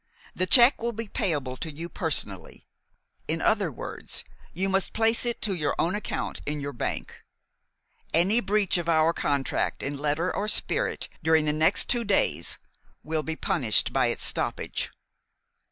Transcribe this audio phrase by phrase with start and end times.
[0.33, 2.65] The check will be payable to you personally.
[3.27, 7.21] In other words, you must place it to your own account in your bank.
[8.11, 12.57] Any breach of our contract in letter or spirit during the next two days
[13.03, 14.89] will be punished by its stoppage.